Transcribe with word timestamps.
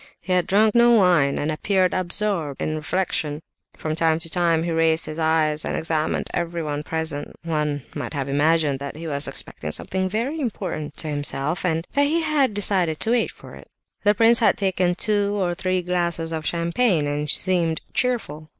He 0.19 0.33
had 0.33 0.47
drunk 0.47 0.73
no 0.73 0.93
wine, 0.93 1.37
and 1.37 1.51
appeared 1.51 1.93
absorbed 1.93 2.59
in 2.59 2.75
reflection. 2.75 3.43
From 3.77 3.93
time 3.93 4.17
to 4.17 4.31
time 4.31 4.63
he 4.63 4.71
raised 4.71 5.05
his 5.05 5.19
eyes, 5.19 5.63
and 5.63 5.77
examined 5.77 6.27
everyone 6.33 6.81
present; 6.81 7.35
one 7.43 7.83
might 7.93 8.15
have 8.15 8.27
imagined 8.27 8.79
that 8.79 8.95
he 8.95 9.05
was 9.05 9.27
expecting 9.27 9.71
something 9.71 10.09
very 10.09 10.39
important 10.39 10.97
to 10.97 11.07
himself, 11.07 11.63
and 11.63 11.85
that 11.93 12.05
he 12.07 12.21
had 12.21 12.55
decided 12.55 12.99
to 13.01 13.11
wait 13.11 13.29
for 13.29 13.53
it. 13.53 13.67
The 14.03 14.15
prince 14.15 14.39
had 14.39 14.57
taken 14.57 14.95
two 14.95 15.39
or 15.39 15.53
three 15.53 15.83
glasses 15.83 16.31
of 16.31 16.47
champagne, 16.47 17.05
and 17.05 17.29
seemed 17.29 17.81
cheerful. 17.93 18.49